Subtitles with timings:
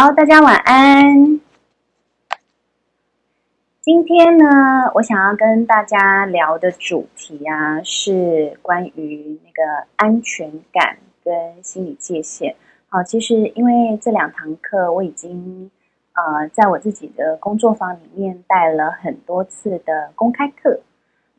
[0.00, 1.40] 好，大家晚安。
[3.80, 12.54] 今天呢，我想要跟大家聊的主题啊，是关于那个安全感跟心理界限。
[12.88, 15.68] 好，其实因为这两堂课我已经
[16.12, 20.78] 呃，在我自己的工作坊里面带了很多次的公开课，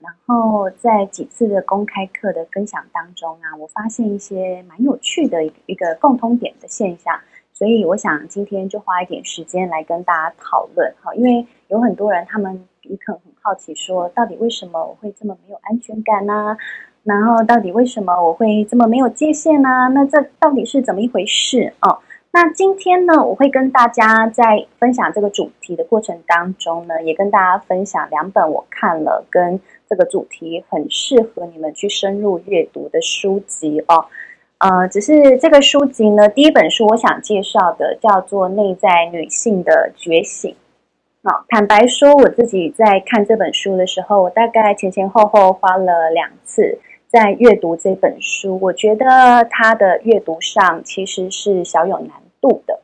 [0.02, 7.18] 然后在几次的公开课的分享当中啊，我发现一些蛮有趣的一个共通点的现象。
[7.60, 16.56] 所以我想今天就花一点时间来跟大家讨论，哈，因为有很多人他们也可能很好奇，说到底为什么我会这么没有安全感呢？
[17.04, 19.90] 然后到底为什么我会这么没有界限呢？
[19.94, 22.00] 那这到底是怎么一回事哦？
[22.32, 34.06] 那今天呢，我会跟大家在分享这个主题的过程当中呢，也跟大家分享两本我看了跟这个主题很适合你们去深入阅读的书籍哦。
[34.60, 40.52] 呃，只是这个书籍呢，第一本书我想介绍的叫做《内在女性的觉醒》。
[41.24, 48.60] 好，坦白说，我自己在看这本书的时候，我大概前前后后花了两次在阅读这本书。
[48.62, 49.06] 我觉得
[49.50, 52.82] 它的阅读上其实是小有难度的。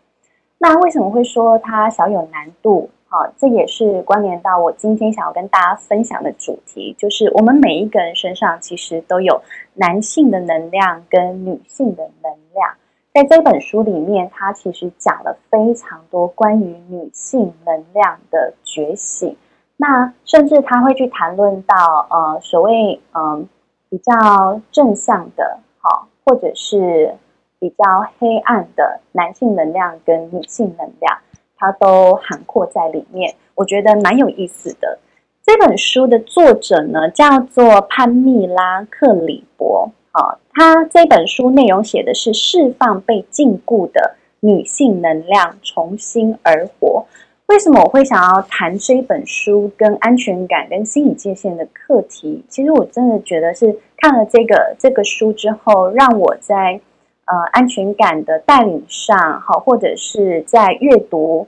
[0.57, 2.89] 那为什么会说它小有难度？
[3.17, 9.41] 好，这也是关联到我今天想要跟大家分享的主题，就是我们每一个人身上其实都有
[9.75, 12.73] 男性的能量跟女性的能量。
[13.13, 19.38] 在这本书里面，它其实讲了非常多关于女性能量的觉醒。
[19.77, 23.47] 那甚至他会去谈论到，呃，所谓嗯、
[23.89, 27.16] 比较正向的，好，或者是
[27.59, 27.85] 比较
[28.19, 31.17] 黑暗的男性能量跟女性能量。
[31.57, 34.99] 它都涵括在里面，我觉得蛮有意思的。
[35.43, 39.91] 这本书的作者呢，叫做潘蜜拉克里博。
[40.11, 47.05] 好，他这本书内容写的是释放被禁锢的女性能量，重新而活。
[47.47, 52.44] 为什么我会想要谈这本书跟安全感跟心理界限的课题？
[52.49, 56.81] 其实我真的觉得是看了这个这个书之后，让我在。
[57.28, 61.47] 呃，安全感的带领上，好，或者是在阅读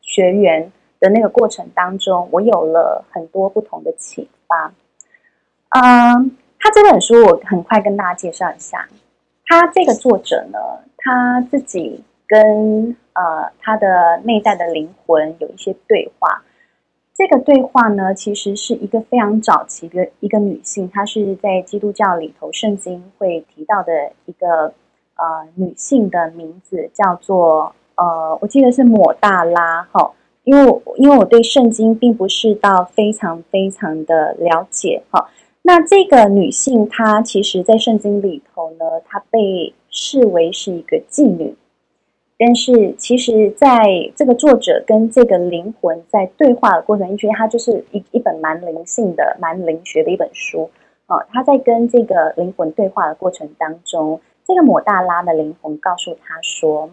[0.00, 0.70] 学员
[1.00, 4.72] 的那个过程当中，我有了很多不同的启发。
[5.70, 8.88] 嗯，他这本书我很快跟大家介绍一下。
[9.46, 10.58] 他这个作者呢，
[10.98, 16.44] 他自己跟呃他的内在的灵魂有一些对话。
[17.12, 24.72] 这个对话呢，其实是一个非常早期的一个女性，她是在基督教里头圣经会提到的一个。
[25.18, 30.12] 呃，女性的名字叫做呃，我记得是抹大拉哈，
[30.44, 35.28] 因为因为我对圣经并不是到非常非常的了解哈。
[35.62, 41.56] 那这个女性她其实，在圣经里头呢，她被视为是一个妓女，
[42.38, 50.70] 但是其实在这个作者跟这个灵魂在对话的过程，因为它就是一一本蛮灵性的、蛮灵学的一本书
[51.06, 54.20] 啊，他在跟这个灵魂对话的过程当中。
[54.48, 56.88] 这个抹大拉的灵魂告诉他说：“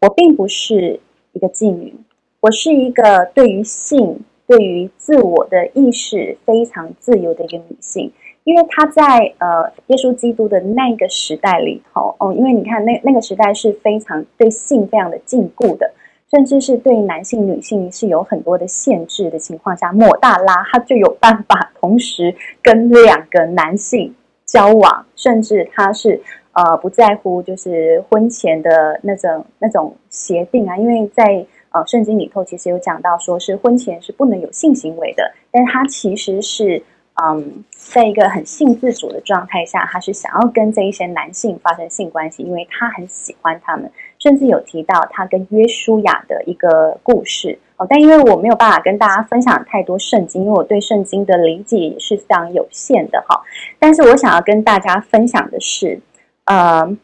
[0.00, 1.00] 我并不是
[1.32, 1.92] 一个妓女，
[2.38, 8.12] 我是一个对于性、对于自我的意识非常自由的一个女性。
[8.44, 15.92] 因为她在呃耶稣基督的那个时代里头，哦，因为你看那那个时代是非常对性非常的禁锢的，
[16.30, 22.32] 甚至是对男性、女性是有很多的限制的情况下，抹大拉她就有办法同时
[22.62, 24.14] 跟两个男性
[24.46, 26.22] 交往，甚至她是。”
[26.54, 36.80] 呃，不在乎就是婚前的那种那种协定啊，因为在呃圣经里头其实有讲到，说是婚前是不能有性行为的，但是他其实是
[37.20, 47.86] 嗯，在一个很性自主的状态下，他是想要跟这一些男性发生性关系，因为他很喜欢他们，甚至有提到他跟约书亚的一个故事哦。
[47.88, 53.42] 但因为我没有办法跟大家分享太多圣经，因为我对圣经的理解也是非常有限的哈。
[53.80, 56.00] 但是我想要跟大家分享的是。
[56.46, 56.96] 呃，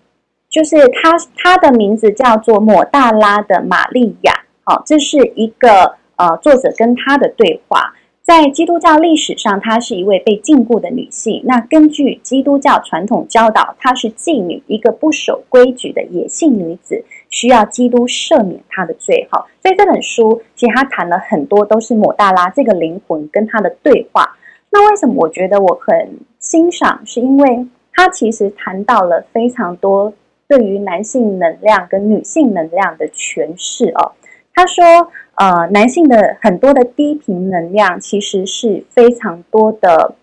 [0.48, 4.32] 就是他，他的名字叫做抹大拉的玛利亚。
[4.64, 7.94] 好，这是一个呃作者跟他的对话。
[8.22, 11.42] 在基督教历史上，她是一位被禁锢的女性。
[11.44, 19.26] 那根据基督教传统教导，她是妓女，一个不守规矩的野性女子，需要基督赦免她的罪。
[19.32, 24.37] 好，所以这本书其实他谈了很多，都是抹大拉这个灵魂跟他的对话。
[24.70, 27.00] 那为什么我觉得我很欣赏？
[27.04, 27.66] 是因为。
[28.00, 30.11] 他其实谈到了非常多
[30.49, 34.12] 对于男性能量跟女性能量的诠释哦。
[34.55, 34.82] 他说，
[35.35, 40.14] 呃，男性的很多的低频能量其实是非常多的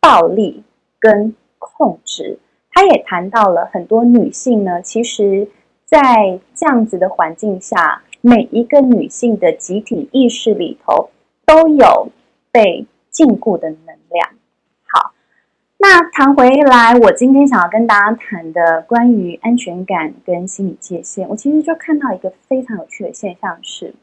[0.00, 0.62] 暴力
[0.98, 2.38] 跟控制。
[2.70, 5.46] 他也谈到了很多女性呢，其实
[5.84, 11.10] 在这样子的环境下，每一个女性的集体意识里头
[11.44, 12.08] 都有
[12.50, 14.30] 被禁锢的能量。
[15.82, 23.94] 那谈回来，我今天想要跟大家谈的关于安全感跟心理界限，我其实就看到一个非常有趣的现象是，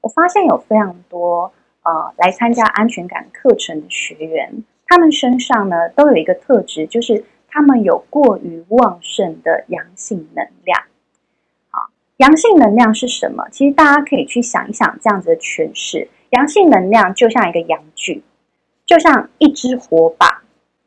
[0.00, 1.52] 我发现有非常多
[1.82, 10.84] 呃来参加安全感课程的学员，他们身上呢都有一个特质，就是他们有过于旺盛的阳性能量。
[11.70, 11.88] 好，
[12.18, 13.48] 阳性能量是什么？
[13.50, 16.06] 其实大家可以去想一想这样子的诠释。
[16.30, 18.22] 阳性能量就像一个阳具，
[18.86, 20.43] 就像一支火把，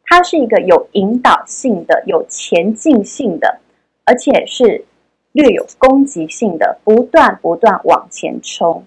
[0.08, 3.60] 它是一个有引导性的、有前进性的，
[4.06, 4.86] 而且是
[5.34, 8.86] 略有攻击性的，不断不断往前冲。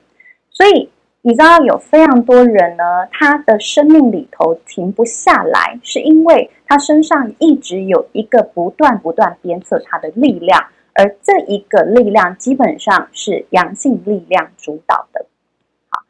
[0.51, 0.91] 所以
[1.23, 2.83] 你知道有非常多人呢，
[3.13, 15.27] 他的生命里头停不下来，是因为他身上一直有一个不断不断鞭策他的力量，而这一个力量基本上是阳性力量主导的。
[15.91, 16.03] 好，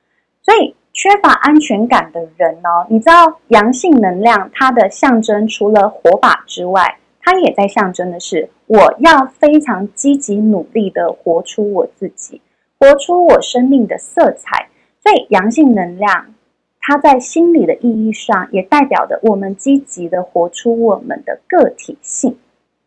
[0.43, 12.41] 所以缺乏安全感的人呢，你知道阳性能量它的象征除了火把之外，它也在象征的是我要非常积极努力的活出我自己。
[12.79, 14.69] 活出我生命的色彩，
[15.03, 16.35] 所以阳性能量，
[16.81, 22.39] 它在心理的意义上，也代表着我们积极的活出我们的个体性。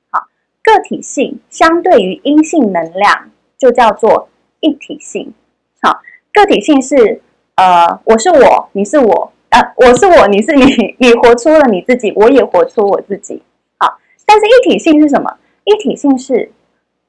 [0.09, 0.27] 好，
[0.63, 3.29] 个体性相对于阴性能量，
[3.59, 4.29] 就叫做
[4.61, 5.31] 一体性。
[5.79, 6.01] 好，
[6.33, 7.21] 个体性是
[7.55, 10.63] 呃，我是我，你是我，呃，我是我，你是你，
[10.97, 13.43] 你活出了你自己，我也活出我自己。
[13.77, 15.37] 好，但是一体性是什么？
[15.65, 16.51] 一体性是。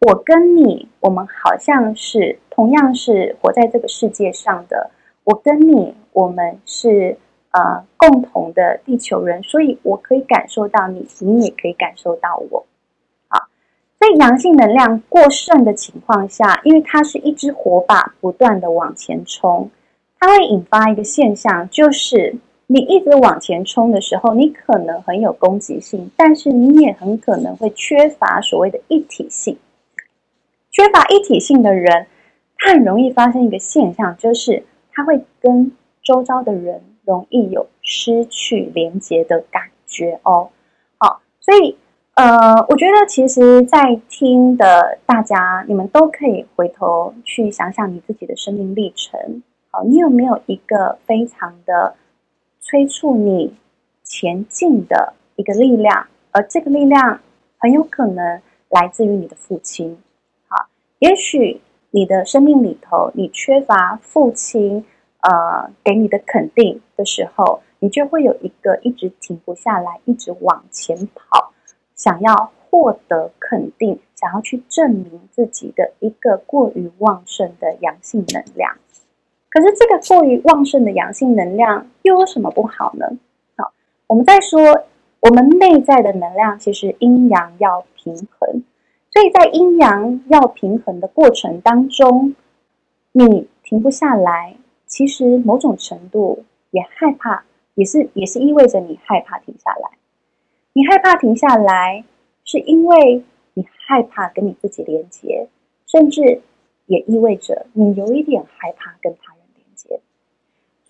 [0.01, 4.91] 我跟你，我们好像是同样是活在这个世界上的。
[5.23, 7.17] 我跟你，我们是
[7.53, 12.67] 呃共同的地球人，所以我可以感受到你，你也可以感受到我。
[13.29, 13.47] 好，
[13.99, 19.71] 在阳性能量过剩的情况下，因为它是一支火把，不断的往前冲，
[20.25, 22.35] 它会引发一个现象，就是
[22.67, 29.59] 你一直往前冲的时候，你可能很有攻击性，但是你也很可能会缺乏所谓的一体性。
[30.71, 32.07] 缺乏一体性的人，
[32.57, 35.71] 他很容易发生一个现象，就是他会跟
[36.03, 40.49] 周遭的人容易有失去连接的感觉哦。
[40.97, 41.77] 好，所以
[42.15, 49.43] 呃，我觉得其实，在听的大家，你们都可以回头去想想你自己的生命历程。
[49.75, 51.97] 好，你有没有一个非常的
[52.61, 53.57] 催促你
[54.05, 56.07] 前进的一个力量？
[56.31, 57.21] 而这个力量
[57.59, 59.99] 很有可能来自于你的父亲。
[60.47, 60.69] 好
[61.01, 61.61] 也许
[61.91, 64.85] 你的生命里头，你缺乏父亲
[65.23, 71.53] 呃给你的肯定的时候，你就会有一个一直停不下来，一直往前跑，
[71.97, 78.77] 想要获得肯定，想要去证明自己的一个过于旺盛的阳性能量。
[79.55, 83.07] 可是这个过于旺盛的阳性能量又有什么不好呢？
[83.57, 83.73] 好，
[84.09, 84.83] 我们再说，
[85.21, 88.65] 我们内在的能量其实阴阳要平衡。
[89.13, 92.35] 所以在阴阳要平衡的过程当中，
[93.13, 94.57] 你停不下来，
[94.89, 97.45] 其实某种程度也害怕，
[97.77, 99.89] 也是也是意味着你害怕停下来。
[100.73, 102.03] 你害怕停下来，
[102.45, 103.23] 是因为
[103.55, 105.47] 你害怕跟你自己连接，
[105.87, 106.43] 甚至
[106.87, 109.33] 也意味着你有一点害怕跟他。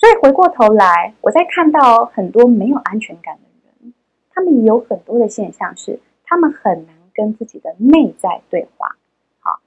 [0.04, 3.40] 所以回过头来，我在看到很多没有安全感的
[3.80, 3.94] 人，
[4.34, 6.94] 他们也有很多的现象是，他们很难。
[7.14, 8.96] 跟自己的内在对话，
[9.38, 9.60] 好，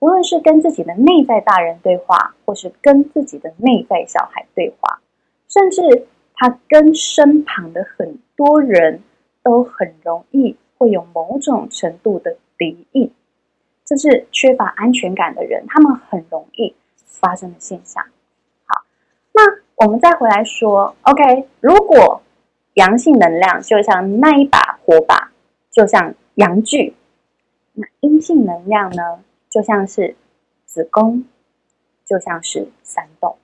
[0.00, 4.98] 不论是跟自己的内在大人对话，或是跟自己的内在小孩对话，
[5.46, 9.00] 甚至他跟身旁的很多人
[9.44, 13.12] 都很容易会有某种程度的敌意，
[13.84, 16.74] 这是缺乏安全感的人，他们很容易
[17.06, 18.02] 发生的现象。
[18.66, 18.82] 好，
[19.32, 19.42] 那
[19.78, 22.22] 我们再回来说，OK，如果
[22.74, 25.32] 阳性能量就像那一把火把，
[25.70, 26.14] 就像。
[26.38, 26.94] 阳具，
[27.74, 29.24] 那阴性能量呢？
[29.50, 30.14] 就像是
[30.64, 31.24] 子宫，
[32.06, 33.36] 就像是山洞。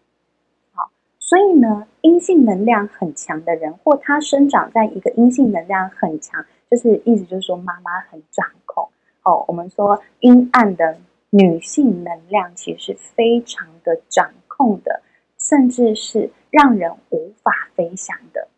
[0.73, 8.89] 好，所以呢，阴性能量很强的人，或他生长在一个阴性能量很强，就是意思就是说妈妈很掌控。
[9.25, 10.97] 哦，我们说阴暗的
[11.31, 15.03] 女性能量其实是非常的掌控的，
[15.45, 18.49] 甚至是让人无法飞翔的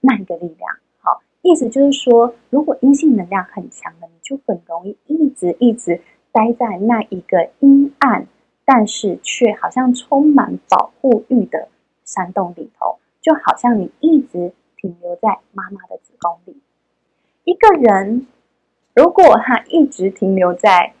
[0.00, 0.76] 那一个力量。
[1.00, 8.26] 好意思就是说，如果阴性能量很强的，你就很容易一直一直待在那一个阴暗，
[8.64, 11.68] 但是却好像充满保护欲的
[12.04, 16.60] 山洞里头，就好像你一直停留在妈妈的子宫里。
[17.44, 18.26] 一个人
[18.94, 20.92] 如果他一直停留在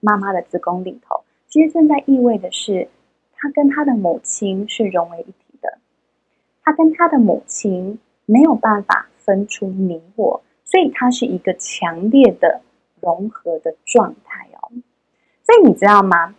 [0.00, 2.88] 妈妈的子宫里头，其实正在意味的是，
[3.40, 5.78] 他跟他的母亲是融为一体的，
[6.62, 12.60] 他跟他的母亲没有办法分出你我，所以他是一个强烈的
[13.00, 14.70] 融合的状态哦。
[15.42, 16.34] 所以你知道吗？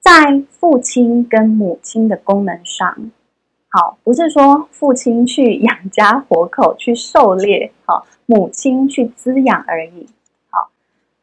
[0.00, 3.10] 在父亲跟母亲的功能上，
[3.68, 10.06] 好，不是说父亲去养家活口去狩猎，好，母亲去滋养而已，
[10.48, 10.70] 好，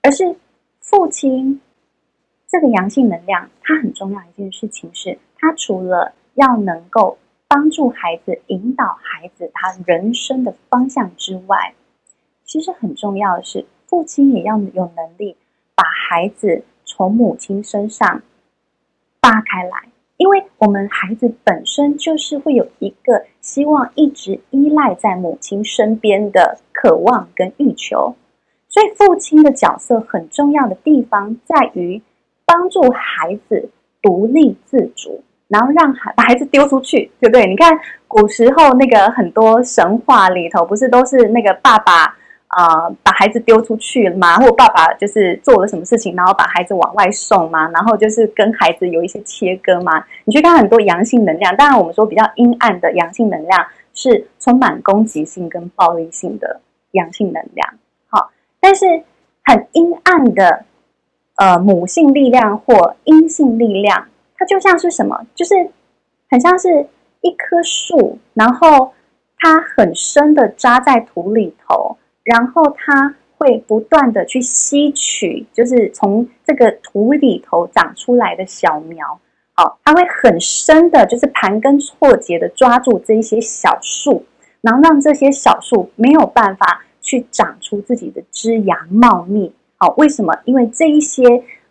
[0.03, 0.35] 而是
[0.79, 1.59] 父亲
[2.55, 7.17] 这个阳性能量，它很重要一件事情是，它除了要能够
[7.49, 11.73] 帮助孩子、引导孩子他人生的方向之外，
[12.45, 15.35] 其实很重要的是，父亲也要有能力
[15.75, 18.21] 把孩子从母亲身上
[19.19, 19.89] 扒开来。
[20.15, 28.15] 因为我们孩子本身就是会有一个希望一直依赖在母亲身边的渴望跟欲求，
[28.69, 32.01] 所以父亲的角色很重要的地方在于
[32.45, 33.69] 帮助孩子
[34.01, 37.45] 独立自主，然后让孩把孩子丢出去，对不对？
[37.47, 42.15] 你看古时候那个很多神话里头，不是都是那个爸爸。
[42.47, 44.37] 啊、把孩子丢出去了吗？
[44.37, 47.69] 或爸爸就是做了什么事情，然后把孩子往外送吗？
[47.71, 50.05] 然后就是跟孩子有一些切割吗？
[50.23, 56.61] 你去看很多阳性能量，当然我们说比较阴暗的阳性能量是充满攻击性跟暴力性的
[56.91, 57.67] 阳性能量。
[58.07, 58.85] 好，但是
[59.43, 60.63] 很阴暗的
[61.35, 65.25] 呃母性力量或阴性力量，它就像是什么？
[65.35, 65.53] 就是
[66.29, 66.87] 很像是
[67.21, 68.93] 一棵树，然后
[69.37, 71.97] 它很深的扎在土里头。
[72.25, 79.19] 然后它会不断的去吸取，就是从这个土里头长出来的小苗，
[79.53, 84.25] 好，它会很深的，就是盘根错节的抓住这一些小树，
[84.61, 89.53] 然后让这些小树没有办法去长出自己的枝芽茂密。
[89.77, 90.33] 好，为什么？
[90.45, 91.23] 因为这一些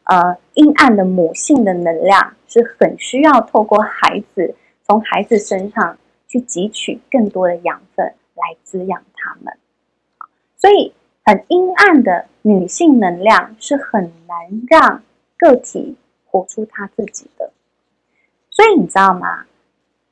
[0.05, 5.97] 呃阴暗的母性的能量是很需要透过孩子，从孩子身上
[6.29, 9.55] 去汲取更多的养分来滋养他们。
[10.57, 10.93] 所以，
[11.25, 15.03] 很阴暗的女性能量是很难让
[15.39, 15.97] 个体
[16.27, 17.53] 活出他自己的。
[18.51, 19.47] 所以，你知道吗？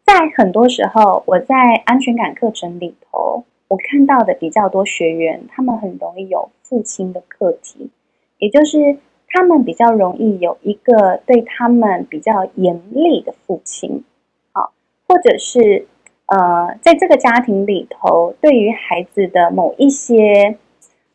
[0.04, 7.88] 在很多时候，我在安全感课程里头，我看到的比较多学员，他们很容易有父亲的课题，
[8.36, 8.98] 也就是
[9.28, 14.04] 他们比较容易有一个对他们比较严厉的父亲，
[14.52, 14.72] 好，
[15.08, 15.86] 或者是。
[16.26, 20.56] 呃，在这个家庭里头，对于孩子的某一些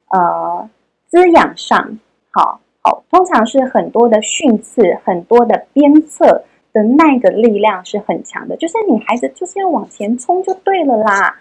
[0.10, 0.70] 呃
[1.08, 1.98] 滋养上，
[2.30, 11.40] 好好，通常是很多的训斥，很多的鞭策的那个力量是很强的，就是你孩子就是要往前冲就对了啦，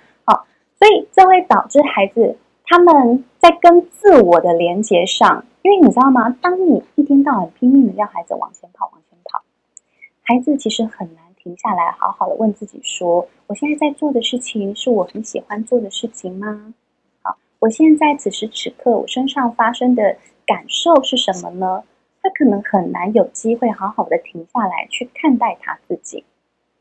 [0.78, 6.30] 所以这会导致孩子他们在跟自我的连接上，因为你知道吗？
[6.40, 9.42] 当你一天到晚拼命的要孩子往前跑，往前跑，
[10.22, 11.24] 孩子其实很难。
[11.46, 16.74] 停下来，好好的问自己说：我现在在做的事情是我很喜欢做的事情吗？
[17.22, 21.84] 好，我现在此时此刻我身上发生的感受是什么呢？
[22.20, 26.24] 他可能很难有机会好好的停下来去看待他自己。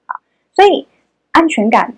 [0.08, 0.20] 好，
[0.52, 0.88] 所以
[1.32, 1.94] 安全感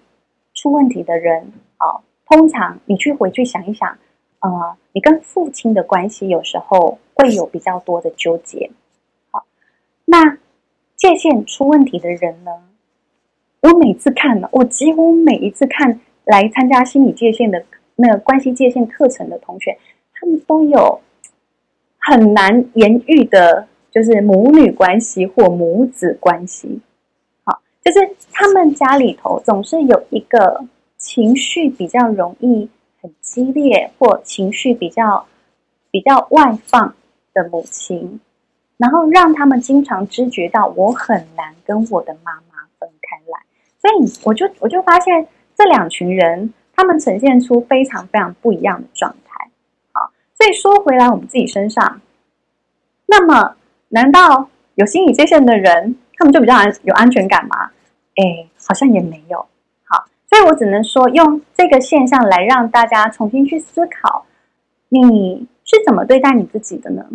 [0.54, 3.98] 出问题的人，啊，通常你去回去想一想，
[4.42, 8.70] 呃，你跟父亲的关系有时候会有比较多的纠结。
[9.32, 9.46] 好，
[10.06, 10.38] 那。
[10.98, 12.52] 界限出问题的人呢？
[13.62, 17.64] 我每次看，我几乎每一次看来参加心理界限的
[17.96, 19.78] 那个关系界限课程的同学，
[20.16, 21.00] 他们都有
[22.00, 26.82] 很难言喻的，就是母女关系或母子关系。
[27.44, 28.00] 好，就是
[28.32, 30.66] 他们家里头总是有一个
[30.98, 32.70] 情绪比较容易
[33.02, 35.28] 很激烈，或情绪比较
[35.92, 36.96] 比较外放
[37.34, 38.20] 的母亲。
[38.78, 43.42] 然后让他们经常知觉到我很难跟我的妈妈分开来，
[43.82, 49.50] 所以我就我就发现这两群人，他们呈现出非常非常不一样的状态。
[49.94, 52.02] 好，所以说回来我们自己身上，
[53.08, 53.56] 那么
[53.90, 57.72] 难道有心理界限的人，他们就比较安有安全感吗？
[58.16, 59.48] 哎，好像也没有。
[60.30, 64.26] 所以我只能说用这个现象来让大家重新去思考，
[64.90, 67.06] 你是怎么对待你自己的呢？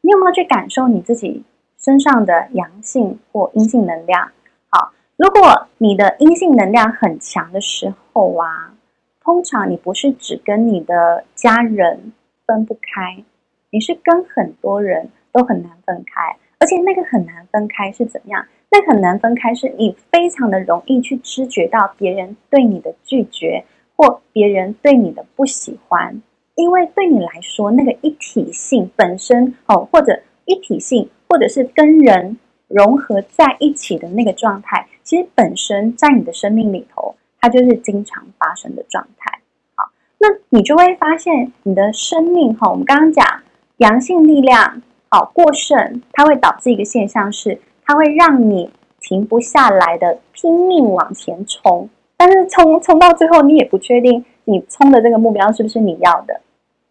[0.00, 1.44] 你有没有去感受你自己
[1.78, 4.30] 身上的阳性或阴性能量？
[4.70, 8.74] 好，如果你的阴性能量很强的时候啊，
[9.22, 12.12] 通常你不是只跟你的家人
[12.46, 13.22] 分不开，
[13.70, 18.46] 你是跟很多人都很难分开，而且那个很难分开是怎么样？
[18.74, 23.62] 那很难分开是你非常的容易去知觉到别人对你的拒绝
[23.94, 26.22] 或别人对你的不喜欢，
[26.54, 39.38] 因为对你来说，那个一体性本身哦，或者一体性，或者是跟人融合在一起的那个状态，其实本身在你的生命里头，它就是经常发生的状态。
[39.74, 43.42] 好，那你就会发现你的生命哈，我们刚刚讲
[43.76, 48.70] 阳性力量好过剩，它会导致一个现象是，它会让你
[49.00, 54.24] 停不下来的拼命往前冲，但是冲冲到最后，你也不确定。
[54.44, 56.40] 你冲的这个目标是不是你要的？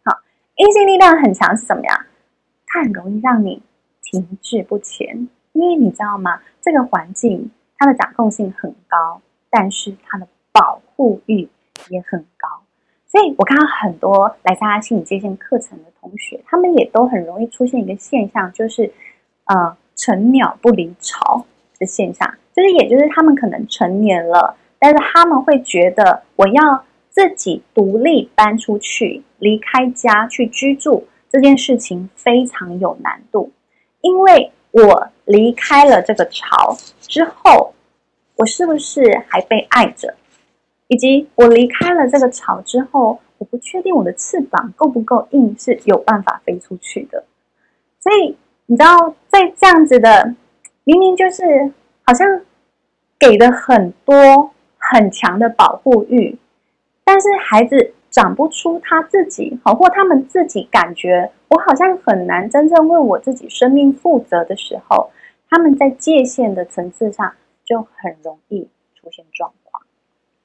[0.05, 0.17] 好，
[0.55, 2.05] 阴性力量很强是什么呀？
[2.65, 3.61] 它很容易让你
[4.03, 6.39] 停滞不前，因为你知道吗？
[6.61, 11.49] 这个环境它的掌控性很高，但是它的保护欲
[11.89, 12.47] 也很高。
[13.05, 18.89] 所以我看到很多来参加心理界限课程的同学，他们也都很容易出现一个现象，就是
[19.43, 21.45] 呃，成鸟不离巢
[21.79, 26.83] 的现象，就是也就是他们可能成年了，但是他们会觉得我要。
[27.13, 33.51] 自己独立搬出去，离开家去居住这件事情非常有难度，
[33.99, 37.73] 因为我离开了这个巢之后，
[38.37, 40.15] 我是不是还被爱着？
[40.87, 47.25] 以及我离开了这个巢之后，我不确定我的翅膀够不够硬，是有办法飞出去的。
[47.99, 48.37] 所以
[48.71, 50.33] 你知道，在这样子的，
[50.85, 51.73] 明明就是
[52.05, 52.25] 好像
[53.19, 56.37] 给的很多很强的保护欲。
[57.03, 65.11] 但是孩子长不出他自己，好，或他们自己感觉我好像很难真正为我自己生命负责的时候，
[65.49, 67.33] 他们在界限的层次上
[67.65, 69.83] 就很容易出现状况。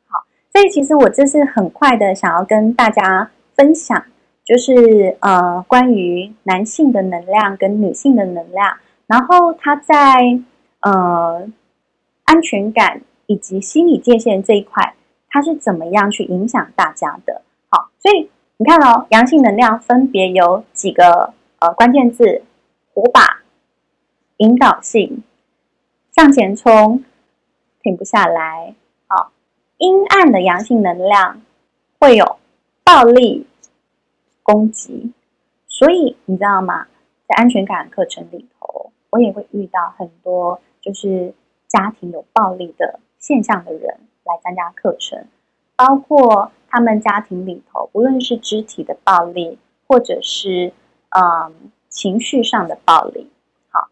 [0.08, 4.04] 好，所以其实我这是很快的想要跟大家分享，
[4.46, 10.40] 就是呃关于男性的能量跟女性的能量，然后他在
[10.80, 11.46] 呃
[12.24, 14.94] 安全感以及心理界限这一块。
[15.28, 17.42] 它是怎么样去影响大家的？
[17.68, 22.42] 好，所以你看哦，阳性能量分别有几个呃关键字：
[22.94, 23.42] 火把、
[24.38, 25.22] 引导性、
[26.14, 27.04] 向前冲、
[27.82, 28.74] 停不下来。
[29.08, 29.30] 好，
[29.76, 31.42] 阴暗的阳性能量
[31.98, 32.38] 会有
[32.82, 33.46] 暴力、
[34.46, 35.12] 攻击。
[35.66, 36.86] 所以你知道吗？
[37.26, 41.34] 在安全感课程里头，我也会遇到很多就是
[41.66, 43.98] 家庭有暴力的现象的人。
[44.28, 45.24] 来参加课程，
[45.76, 49.56] 包括他们家庭里头，无论是肢体的暴力，
[49.86, 50.72] 或者是
[51.10, 53.30] 嗯情绪上的暴力，
[53.70, 53.88] 好，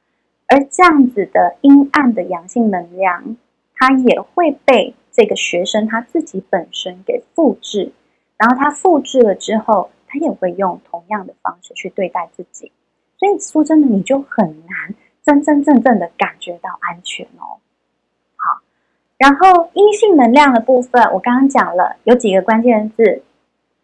[0.49, 3.37] 而这样子的阴暗的阳性能量，
[3.77, 7.93] 它也会被这个学生他自己本身给复制，
[8.37, 12.71] 然后他复制了之后，他也会用同样的方式去对待自己，
[13.19, 17.59] 所以说真的，你就很难真真正正的感觉到安全哦。
[18.37, 18.61] 好
[19.19, 23.25] 然后阴性能量的部分，我刚刚讲了有几个关键字：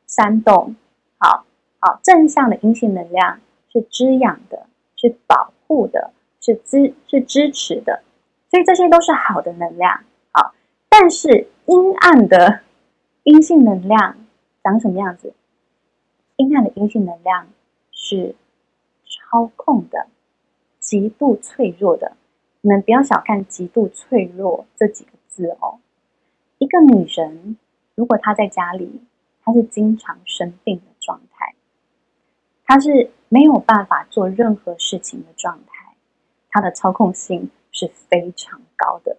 [0.07, 0.77] 煽动，
[1.19, 1.45] 好
[1.81, 3.41] 好正向的阴性能量
[3.73, 8.05] 是滋养的，是保护的，是支是支持的，
[8.51, 10.05] 所以这些都是好的能量。
[10.31, 10.55] 好，
[10.89, 12.61] 但是阴暗的
[13.25, 14.17] 阴性能量
[14.63, 15.33] 长什么样子？
[16.41, 17.49] 阴暗的阴性能量
[17.93, 18.35] 是
[19.05, 20.07] 操控的，
[20.79, 22.17] 极度脆弱的。
[22.63, 25.49] 你们不要小看“极度脆弱”这几个字。
[25.61, 25.81] 哦，
[26.57, 27.59] 一个女人
[27.95, 29.03] 如果她在家里，
[29.45, 31.55] 她是经常生病的状态，
[32.65, 35.95] 她是没有办法做任何事情的状态，
[36.49, 39.19] 她的操控性是非常高的。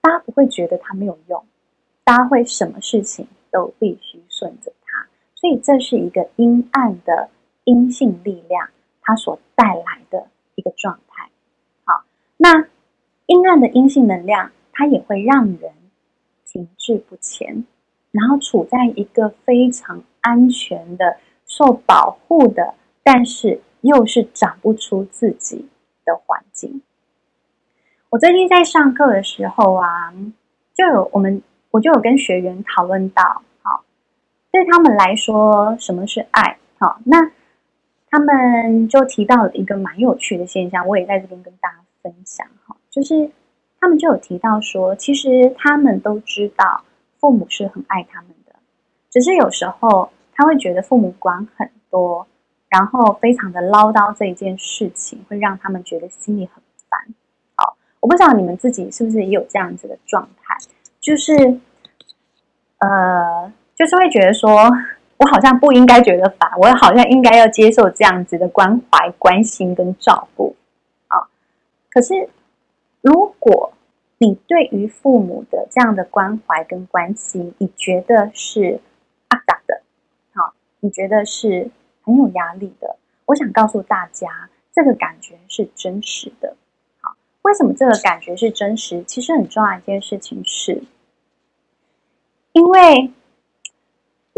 [0.00, 1.44] 大家不会觉得她没有用，
[2.04, 4.87] 大家会什么事情都必须顺着她，
[5.38, 7.30] 所以这是一个阴暗的
[7.64, 8.70] 阴性力量，
[9.02, 11.28] 它所带来的一个状态。
[11.84, 12.02] 好，
[12.36, 12.66] 那
[13.26, 14.50] 阴暗的阴性能量。
[14.80, 15.72] 它也会让人
[16.46, 17.64] 停滞不前，
[18.12, 25.68] 然后处在一个非常安全的、受保护的，但是又是长不出自己
[26.04, 26.80] 的环境。
[28.10, 30.14] 我最近在上课的时候啊，
[30.76, 33.42] 就有我们我就有跟学员讨论到，
[34.50, 36.58] 对他们来说，什么是爱？
[36.78, 37.30] 好，那
[38.10, 43.30] 他们就提到了一个蛮有趣的现象，我也在这边跟大家分享，哈，就是。
[43.80, 46.82] 他们就有提到说，其实他们都知道
[47.20, 48.52] 父母是很爱他们的，
[49.08, 52.26] 只是有时候他会觉得父母管很多，
[52.68, 57.14] 然后非常的唠叨这一件事情，会让他们觉得心里很烦。
[57.54, 60.56] 好，我不知道你们自己是不是也有这样子的状态，
[61.00, 61.60] 就是，
[62.78, 64.50] 呃，就是会觉得说
[65.18, 70.56] 我好像不应该觉得烦，我好像应该要接受这样子的关怀、关心跟照顾。
[71.06, 71.28] 啊，
[71.90, 72.28] 可是。
[73.00, 73.72] 如果
[74.18, 78.80] 你对于父母的这样的关怀跟关心，你觉得是
[79.28, 79.82] 阿杂的，
[80.34, 81.70] 好，你觉得是
[82.02, 82.96] 很有压力的。
[83.26, 86.56] 我想告诉大家，这个感觉是真实的。
[87.00, 89.00] 好，为什么这个感觉是真实？
[89.04, 90.82] 其实很重要一件事情是，
[92.52, 93.12] 因为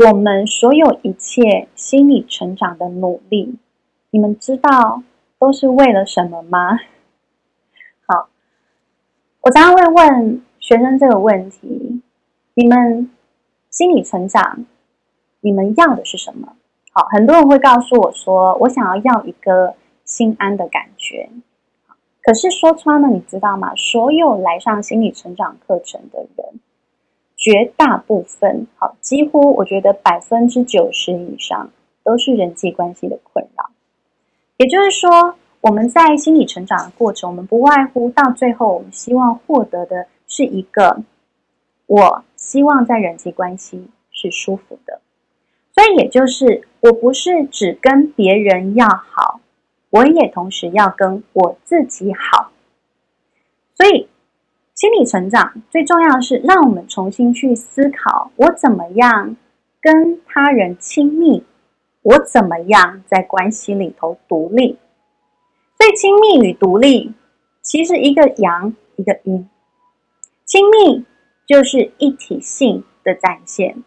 [0.02, 3.58] 我们所有一切心理成长的努力，
[4.08, 5.02] 你们知道
[5.38, 6.78] 都是为了什么吗？
[8.06, 8.30] 好，
[9.42, 12.00] 我常常会问学生这个问题：
[12.54, 13.10] 你们
[13.68, 14.64] 心理成长，
[15.42, 16.54] 你们要的是什么？
[16.92, 19.74] 好，很多人会告诉我说：“我想要要一个
[20.06, 21.28] 心安的感觉。”
[22.24, 23.74] 可是说穿了，你知道吗？
[23.76, 26.60] 所有来上心理成长课程的人，
[27.40, 31.70] 绝大部分，好，几乎我觉得百分之九十以上
[32.04, 33.70] 都是人际关系的困扰。
[34.58, 41.02] 也就是说，我们在心理成长的过程，我们不外乎到最后，我们希望获得的是一个，
[41.86, 45.00] 我希望在人际关系是舒服的。
[45.72, 49.40] 所以，也就是我不是只跟别人要好，
[49.88, 52.50] 我也同时要跟我自己好。
[53.72, 54.09] 所以，
[54.80, 59.36] 心理成长最重要的是让我们重新去思考：我怎么样
[59.78, 61.44] 跟他人亲密？
[62.00, 64.78] 我怎么样在关系里头独立？
[65.76, 67.12] 所以，亲密与独立
[67.60, 69.46] 其实一个阳，一个阴。
[70.46, 71.04] 亲密
[71.46, 73.84] 就是一体性的展现，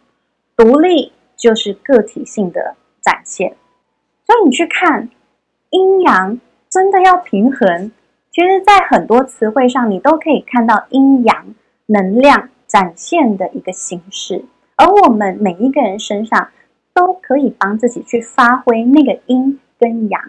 [0.56, 1.10] 独立。
[1.36, 3.56] 就是个体性的展现，
[4.24, 5.10] 所以你去看
[5.70, 7.90] 阴阳真的要平衡。
[8.34, 11.54] 其实，在很多词汇上，你都可以看到阴阳
[11.86, 14.44] 能量展现的一个形式，
[14.74, 16.48] 而我们每一个人身上
[16.92, 20.20] 都可以帮自己去发挥那个阴跟阳。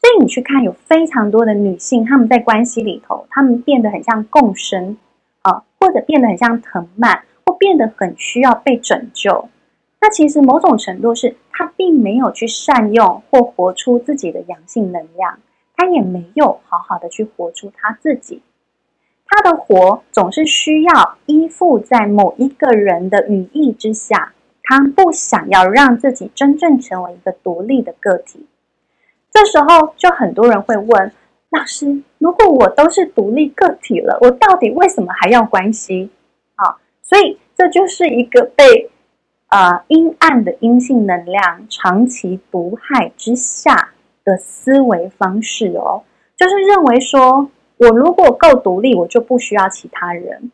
[0.00, 4.96] 所以你去看，有非常多的女性，她们在关系里头，她们变得很像共生
[5.42, 9.48] 啊，或者变得很像藤蔓，或变得很需要被拯救。
[10.00, 15.38] 那其实某种程度是，他并没有去善用或活出自己的阳性能量，
[15.76, 18.42] 他也没有好好的去活出他自己。
[19.26, 28.46] 他的活总是需要依附在某一个人的羽翼之下，他不想要让自己真正成为一个独立的个体。
[29.30, 31.12] 这时候，就很多人会问
[31.50, 36.10] 老师：如果我都是独立个体了，我到底为什么还要关系？
[36.54, 38.90] 啊，所以这就是一个被。
[39.48, 43.90] 呃，阴暗的阴性能量长期毒害之下
[44.26, 46.02] 的思维方式哦，
[46.36, 50.50] 就是认为说，我如果够独立，我就不需要其他人。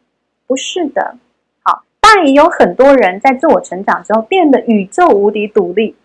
[0.47, 1.17] 不是的，
[1.65, 5.97] 好，当然也有很多人在自我成长之后变得宇宙无敌独立，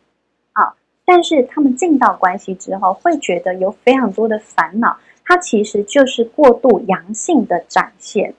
[0.54, 0.74] 啊，
[1.06, 8.34] 但是他们进到关系之后，会觉得有非常多的烦恼，它其实就是过度阳性的展现，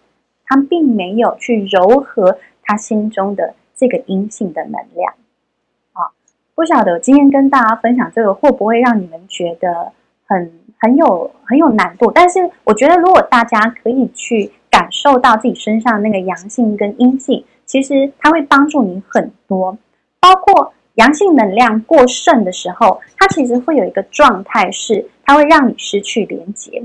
[0.46, 3.54] 他并没有去柔和他心中的。
[3.80, 5.14] 这个阴性的能量，
[6.58, 9.92] 不晓得今天跟大家分享这个会不会让你们觉得
[10.26, 12.10] 很很有很有难度？
[12.10, 19.78] 但是我觉得，如果大家可以去感受到自己身上那个阳性跟阴性，其实它会帮助你很多。
[20.18, 26.82] 包括阳性能量过剩的时候，它其实会有一个状态是，它会让你失去连接。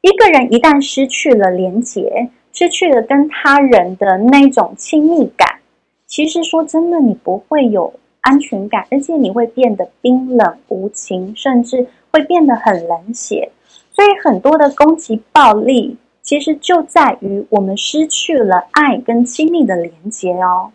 [0.00, 5.60] 一个人一旦失去了连接，失去了跟他人的那种亲密感。
[6.08, 7.94] 其实说真的，你不会有
[8.26, 13.52] 安全感，而且你会变得冰冷无情，甚至会变得很冷血。
[13.92, 20.72] 所以很多的攻击暴力，其实就在于我们失去了爱跟亲密的连接哦。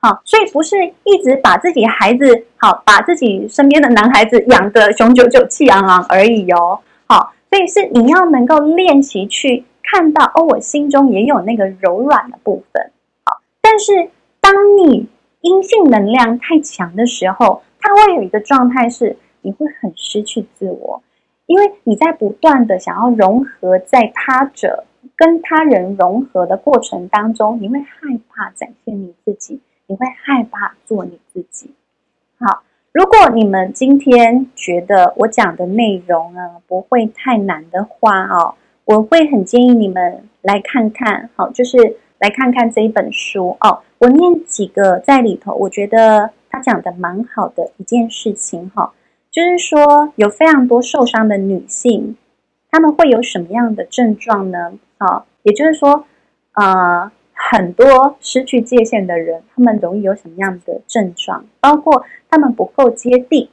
[0.00, 6.80] 好，所以不是一直把自己孩子好，把自己身边的男孩子养得雄赳赳、气昂昂而已哦。
[7.06, 12.90] 好，所以是你要能够练习去看到哦，我心中也有那个柔软的部分。
[13.24, 14.10] 好，但是。
[14.42, 15.06] 当你
[15.40, 21.02] 阴性能量太强的时候，它会有一个状态是，你会很失去自我，
[21.46, 24.84] 因为你在不断的想要融合在他者
[25.16, 31.74] 跟他人融合的过程当中，你会害怕展现你自己，你会害怕做你自己。
[32.38, 43.80] 好，如果你们今天觉得我讲的内容呢，不会太难的话哦，我会很建议你们来看看，好，就是来看看这一本书哦。
[43.98, 48.92] 我念几个在里头，我觉得他讲的蛮好的一件事情哈，
[49.30, 52.16] 就是说有非常多受伤的女性，
[52.70, 54.72] 她们会有什么样的症状呢？
[54.98, 56.04] 啊，也就是说，
[56.54, 61.44] 呃，很多失去界限的人，他们容易有什么样的症状？
[61.60, 63.50] 包括他们不够接地，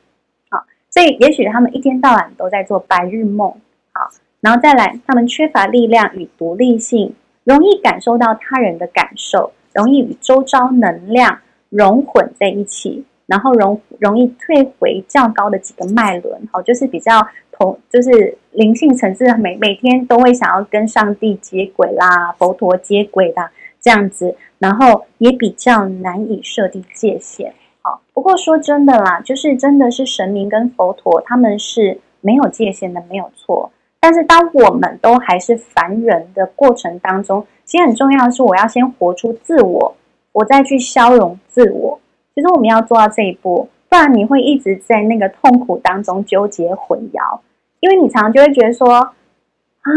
[0.50, 3.50] 好，所以也许他们一天到晚都在做白日梦，
[3.92, 4.10] 好，
[4.42, 7.16] 然后再来，他们缺乏力量与独立性，
[7.48, 9.54] 容易感受到他人的感受。
[9.74, 17.12] 容易与周遭能量融混在一起，然后容容易退回较高的几个脉轮，好，就是比较
[17.52, 27.54] 同，就是灵性层次，每每天都会想要跟上帝接轨啦，佛陀接轨的这样子，然后也比较难以设定界限。
[27.84, 33.72] 好，不过说真的啦，就是真的是神明跟佛陀，他们是没有界限的，没有错。
[34.00, 39.96] 但是当我们都还是凡人的过程当中，其实很重要的是，我要先活出自我，
[40.32, 42.00] 我再去消融自我。
[42.36, 47.40] 其实我们要做到这一步，不然你会一直在那个痛苦当中纠结混淆，
[47.80, 49.92] 因为你常常就会觉得说啊，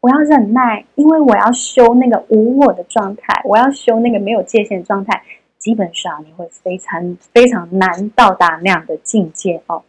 [0.00, 5.22] 我要忍耐，因为我要修那个无我的状态，我要修那个没有界限的状态，
[5.58, 9.82] 基本上你会非常非常难到达那样的境界哦。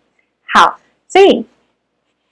[0.53, 1.45] 好，所以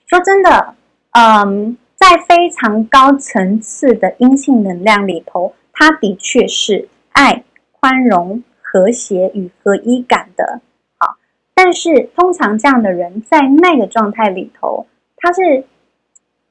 [0.08, 0.76] 说真的，
[1.18, 8.44] 嗯，在非常高层次的阴性能量里头，它的确是爱、宽容。
[8.78, 10.60] 和谐与合一感的，
[10.98, 11.16] 好，
[11.54, 15.64] 但是通常这样的人在那个状态里头，他是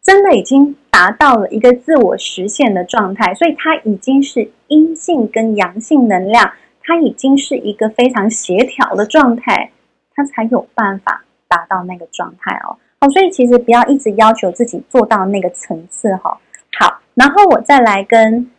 [0.00, 6.50] 真的已经达到了一个自我实现的状态，所以他已经是阴性跟阳性能量，
[6.81, 9.70] 他已经是一个非常协调的状态，
[10.14, 12.79] 他才有办法达到那个状态哦。
[13.11, 16.38] 所以其实不要一直要求自己做到那个层次哈。
[16.79, 18.51] 好，然后我再来跟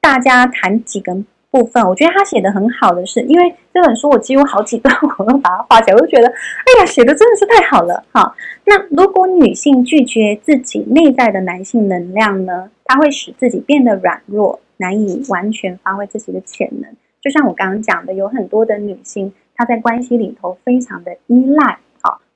[0.00, 1.16] 大家谈几个。
[1.50, 8.04] 部分，我觉得他写的很好的是，因为这本书我几乎好几段 我都把它画起来，我就觉得，哎呀，写的真的是太好了。
[8.12, 16.90] 哈，那如果女性拒绝自己内在的男性能量呢，它会使自己变得软弱，难以完全发挥自己的潜能。
[17.22, 21.78] 就像我刚刚讲的，有很多的女性，她在关系里头非常的依赖，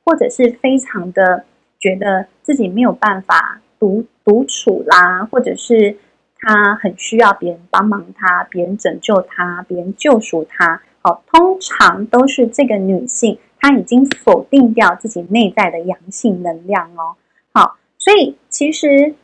[0.05, 1.45] 或者是非常的
[1.79, 5.97] 觉得自己没有办法独独处啦，或者是。
[6.45, 10.83] 他很需要别人帮忙他，别人拯救他，别人救赎他。
[11.01, 17.15] 好，通常都是这个女性，她已经否定掉自己内在的阳性能量哦。
[17.53, 19.15] 好，所以其实，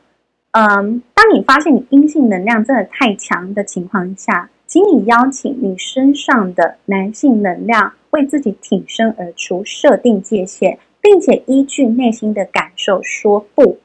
[0.53, 13.79] 嗯，当你发现你阴性能量真的太强的情况下，请你邀请你身上的男性能量为自己挺身而出，设定界限，并且依据内心的感受说不，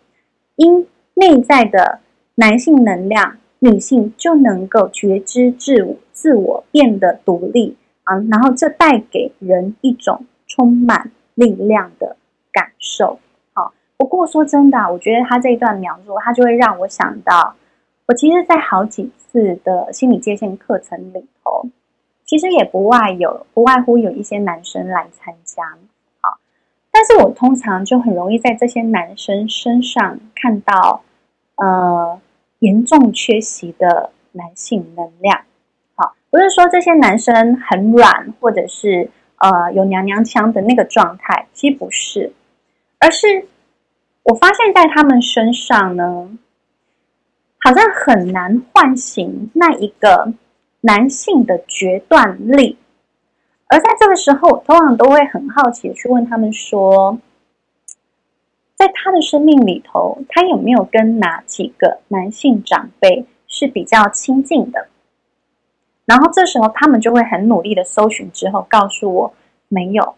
[0.55, 1.99] 因内在的。
[2.35, 12.17] 男性能量，女性就能够觉知自我，自我变得独立啊，然后这带给人一种充满力量的
[12.51, 13.19] 感受。
[13.53, 17.53] 好，不过说真的，我觉得他这一段描述，他就会让我想到，
[18.07, 21.67] 我其实，在好几次的心理界限课程里头，
[22.33, 25.63] 其实也不外有，不外乎有一些男生来参加，
[26.19, 26.39] 好，
[26.91, 31.03] 但是我通常就很容易在这些男生身上看到。
[31.55, 32.19] 呃，
[32.59, 35.41] 严重缺席的男性能量，
[35.93, 42.33] 好，不是说这些男生很软，或者是呃有娘娘腔的那个状态，其实不是，
[42.99, 43.45] 而是
[44.23, 46.35] 我发现在他们身上呢，
[47.59, 50.33] 好像很难唤醒那一个
[50.85, 52.77] 男性的决断力，
[53.67, 57.17] 而在这个时候，通常都会很好奇去问他们说。
[58.75, 64.87] 在他的生命里头，他有没有跟哪几个男性长辈是比较亲近的？
[66.03, 69.33] 然后这时候他们就会很努力的搜寻，之后告诉我，
[69.69, 70.15] 没有。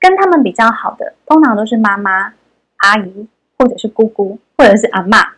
[0.00, 2.32] 跟他们比较好的，通常都是妈妈、
[2.78, 5.32] 阿姨，或者是姑姑，或者是阿嬷。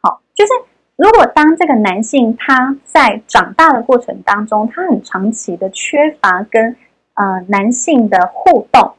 [0.00, 0.52] 好，就是
[0.96, 6.76] 如果当这个男性他在长大的过程当中，他很长期的缺乏跟
[7.14, 8.92] 呃男性的互动，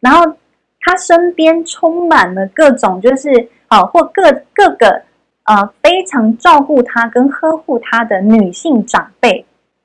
[0.00, 0.36] 然后。
[0.80, 3.28] 他身边充满了各种，就是
[3.66, 4.22] 啊，或各
[4.54, 5.02] 各个
[5.42, 9.44] 呃非常照顾他跟呵护他的女性长辈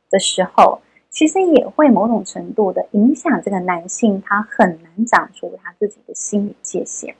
[0.09, 7.13] 的时候，其实也会某种程度的影响这个男性，他很难长出他自己的心理界限。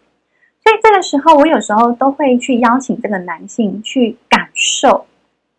[0.74, 5.06] 所以这个时候，我有时候都会去邀请这个男性去感受，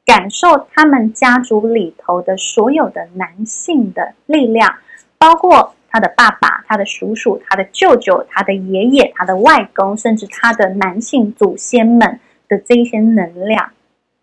[0.05, 4.75] 感受他们家族里头的所有的男性的力量，
[5.17, 5.73] 包括。
[5.97, 13.65] 他的爸爸、他的叔叔、他的舅舅、他的爷爷、他的外公，甚至他的男性祖先们的这一些能量，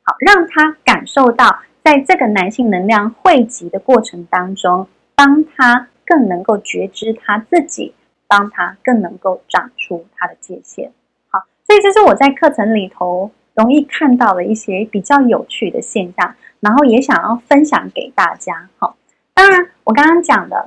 [0.03, 7.93] 好，让他感受到，在这个男性能量汇集的过程当中，帮他更能够觉知他自己，
[8.31, 10.89] 帮他更能够长出他的界限。
[11.29, 18.69] 好，所以这是我在课程里头容易看到的一些比较有趣的现象，然后也想要分享给大家。
[18.77, 18.95] 好，
[19.33, 20.65] 当然我刚刚讲的。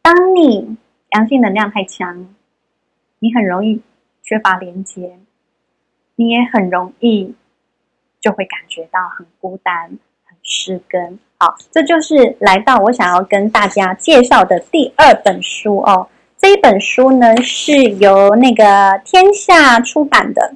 [0.00, 0.78] 当你
[1.10, 2.34] 阳性能量太强，
[3.18, 3.82] 你很容易
[4.22, 5.18] 缺乏连接，
[6.16, 7.34] 你也很容易
[8.18, 11.18] 就会感觉到很孤单、很失根。
[11.38, 16.08] 好，这就是来到我想要跟大家介绍的第二本书哦。
[16.38, 20.54] 这一本书呢是由那个天下出版的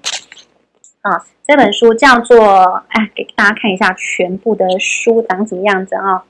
[1.00, 1.26] 啊。
[1.46, 6.24] 这本书叫做哎，给大家看一下全部的书长什么样子啊。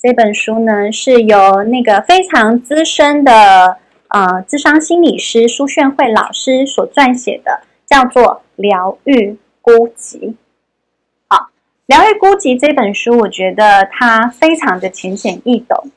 [0.00, 3.76] 这本书呢是由那个非常资深的
[4.08, 8.22] 呃智商心理师苏绚慧老师所撰写的，叫做
[8.54, 10.18] 《疗愈孤寂》。
[11.86, 15.90] 《疗愈孤寂》这本书，我觉得它非常的浅显易懂。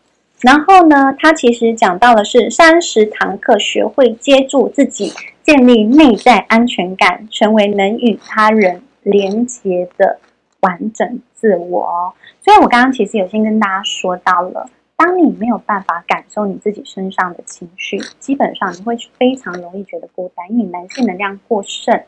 [0.43, 10.19] 然后呢，他其实讲到的是三十堂课，学会接住自己，建立内在安全感，成为能与他人连接的
[10.59, 12.13] 完整自我。
[12.41, 22.03] 所以我刚刚其实有先跟大家说到了，当你没有办法感受你自己身上的情绪，基本上你会非常容易觉得孤单，因为男性能量过剩。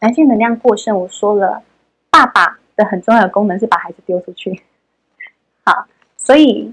[0.00, 1.62] 男性能量过剩，我说了，
[2.10, 2.58] 爸爸。
[2.74, 4.62] 的很重要的功能是把孩子丢出去，
[5.62, 6.72] 好，所以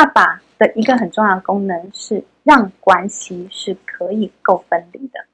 [0.00, 5.26] 爸爸的一个很重要的功能是让关系是可以够分离的，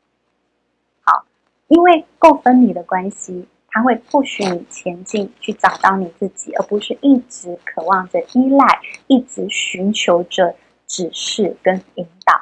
[1.02, 1.24] 好，
[1.68, 10.57] 因为够分离的关系，它会不许你前进，去找到你自己，而不是一直渴望着依赖，一直寻求着
[10.88, 12.35] 指示跟引导，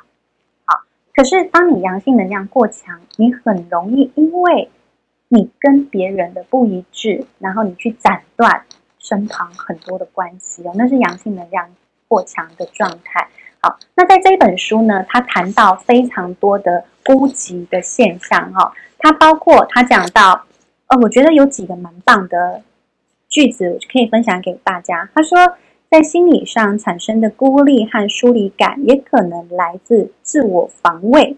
[0.65, 0.81] 好，
[1.15, 4.71] 可是当你阳性能量过强，你很容易因为。
[5.29, 8.65] 你跟别人的不一致，然后你去斩断
[9.01, 11.69] 身旁很多的关系哦，那是阳性能量
[12.09, 13.29] 过强的状态。
[13.61, 20.45] 好，那在这一本书呢，他谈到非常多的孤寂的现象哈，它包括他讲到，
[20.89, 22.63] 呃，我觉得有几个蛮棒的
[23.29, 25.09] 句子可以分享给大家。
[25.15, 25.39] 他说，
[25.91, 31.37] 在心理上产生的孤立和疏离感，也可能来自自我防卫。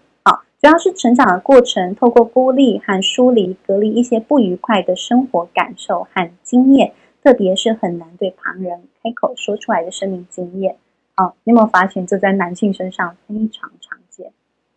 [0.58, 6.92] 主要是成长的过程，透过孤立和疏离，隔离一些不愉快的生活感受和经验，
[7.26, 10.76] 特别是很难对旁人开口说出来的生命经验。
[11.16, 14.32] 哦，你有没有发现这在男性身上非常常见？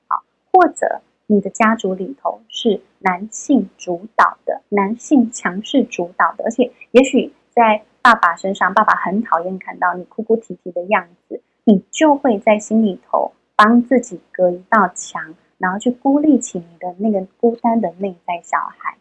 [0.07, 15.35] 好，或者你的家族里头是男性主导的，男性强势主导的，而且也许在爸爸身上，爸爸很讨厌看到你哭哭啼啼的样子，你就会在心里头帮自己隔一道墙。
[15.59, 18.97] 然后去孤立起你的那个孤单的内在小孩，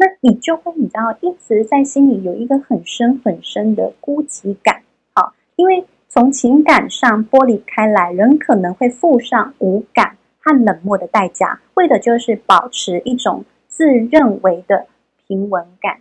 [0.00, 4.82] 那你就会你知道一直在心里有一个很深很深的孤寂感。
[5.12, 14.86] 好，因为从情感上剥离开来，人可能会付上无感和冷漠的代价，为的就是保持一种自认为的
[15.26, 15.98] 平稳感。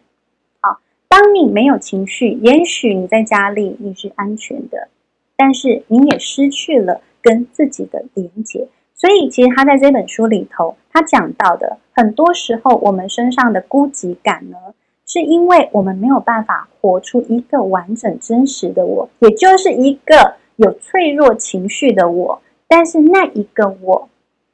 [0.61, 4.89] 好，当你没有情绪，也许你在家里你是安全的，
[5.35, 8.67] 但是你也失去了跟自己的连结。
[8.97, 14.57] 所以，其实他在这本书里头，他讲到的很多时候，我们身上的孤寂感呢，
[15.05, 22.41] 是因为我们没有办法活出一个完整真实的我，也就是一个有脆弱情绪的我。
[22.67, 24.09] 但是那一个我，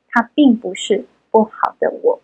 [0.09, 2.19] 它并不是不好的我，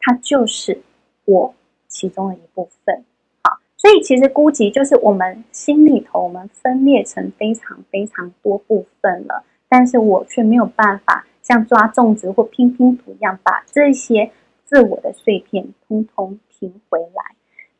[0.00, 0.82] 它就是
[1.24, 1.54] 我
[1.86, 3.04] 其中的一部分。
[3.44, 9.44] 好，所以其实孤寂就是我们心里头，我们分裂成非常非常多部分了。
[9.68, 14.30] 但是我却没有办法像抓粽子或拼拼图一样，把这些
[14.64, 17.34] 自我的碎片通通拼回来。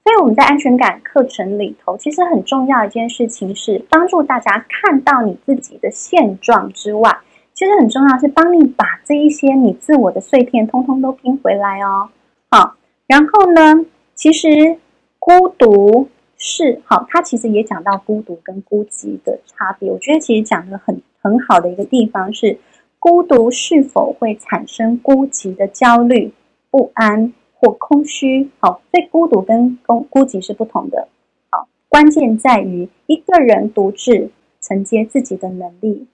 [0.05, 7.19] 所以我们在安全感课程里头，其实很重要一件事情是帮助大家看到你自己的现状之外，
[7.53, 12.09] 其实很重要是帮你把这一些你自我的碎片通通都拼回来哦。
[12.51, 14.79] 好，然后呢，其实
[15.19, 19.91] 孤独是好，他其实也讲到孤独跟孤寂的差别。
[19.91, 21.03] 我觉得其实讲的很。
[21.21, 22.59] 很好的一个地方是，
[22.99, 26.33] 孤独是否会产生孤寂的焦虑、
[26.71, 28.51] 不安或空虚？
[28.61, 31.09] 好，所以孤独跟孤孤寂是不同的。
[31.51, 36.07] 好，关键在于一个人独自承接自己的能力，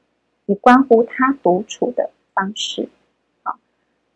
[0.47, 2.89] 也关乎他独处的方式。
[3.43, 3.57] 好，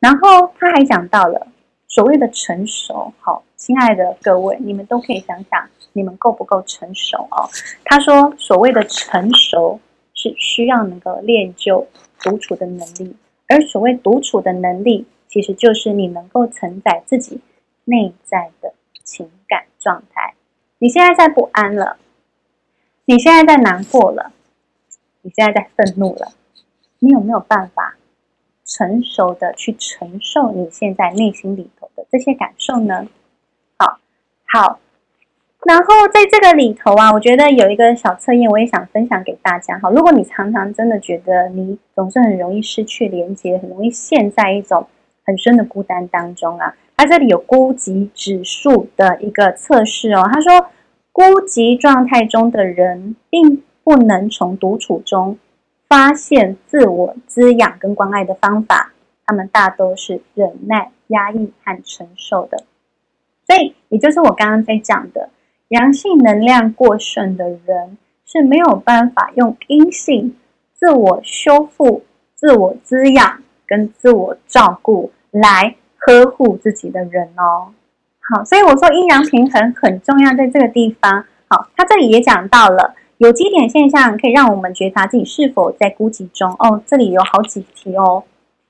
[0.01, 1.47] 然后他还讲到了
[1.86, 3.12] 所谓的成熟。
[3.20, 7.49] 好，亲爱的各位，你们都可以想想，你们够不够成熟哦？
[7.84, 9.78] 他说，所谓的成熟。
[10.20, 11.86] 是需要能够练就
[12.18, 13.14] 独处的能力，
[13.46, 17.40] 而所谓独处的能力，其实就是你能够承载自己
[17.84, 20.34] 内在的情感状态。
[20.80, 21.98] 你现在在不安了，
[23.04, 24.32] 你现在在难过了，
[25.22, 26.32] 你现在在愤怒了，
[26.98, 27.96] 你有没有办法
[28.64, 33.06] 成熟的去承受你现在内心里头的这些感受呢？
[33.76, 34.00] 好，
[34.44, 34.80] 好。
[35.68, 39.90] 然后在这个里头啊，我觉得有一个小测验，我也想分享给大家哈。
[39.90, 44.86] 如果你常常真的觉得你总是很容易失去连接，很容易陷在一种
[45.26, 50.26] 很深的孤单当中啊，它这里有孤寂指数的一个测试哦。
[50.32, 50.70] 他说，
[51.12, 55.38] 孤孤寂状态中的人，并不能从独处中
[55.86, 58.92] 发现自我滋养跟关爱的方法，
[59.24, 62.64] 他们大都是忍耐、压抑和承受的。
[63.46, 65.28] 所以，也就是我刚刚在讲的，
[65.68, 70.34] 阳性能量过剩的人是没有办法用阴性
[70.74, 72.04] 自我修复、
[72.34, 77.74] 自我滋养跟自我照顾来呵护自己的人哦。
[78.20, 81.24] 好，所以我说阴阳平衡很重要，在这个地方。
[81.48, 86.50] 好，他这里也讲到了有几点现象，可以让我们觉察自己是否在孤寂中。
[86.58, 88.22] 哦，这里有好几题哦。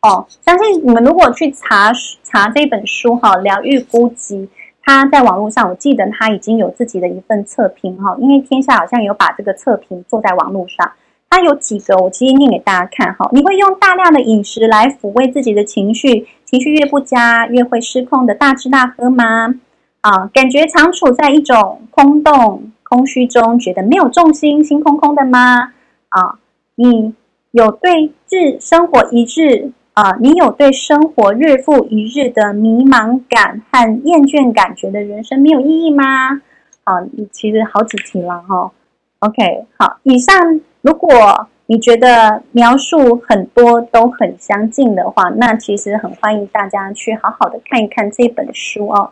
[0.03, 1.93] 哦，相信你们如果去查
[2.25, 4.49] 查这本书哈，疗愈孤寂。
[4.89, 10.91] 他在网络上，我记得他已经有自己的一份测评哈，因为天下好像有把这个测评做在网络上。
[11.29, 13.29] 他有几个，我直接念给大家看哈。
[13.31, 19.55] 你会用大量的饮食来抚慰自己的情绪，情绪越不佳，越会失控的大吃大喝吗？
[20.01, 25.75] 啊，感觉常处在一种空洞、空虚中，觉得没有重心，心空空的吗？
[26.09, 26.39] 啊，
[26.77, 27.13] 你
[27.51, 29.71] 有对日生活一日。
[29.99, 36.41] 啊，你有对生活日复一日的迷茫感和厌倦感，觉得人生没有意义吗？
[36.85, 38.71] 好，你其实好几题了哈。
[39.19, 49.11] OK，好，以上如果你觉得描述很多都很相近的话，那其实很欢迎大家去好好的看一看这本书哦。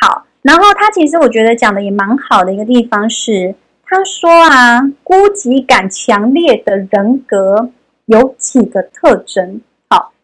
[0.00, 3.54] 好，然后他其实我觉得讲的也蛮好的一个地方是，
[3.84, 7.70] 他说啊，孤寂感强烈的人格
[8.06, 9.60] 有几个特征。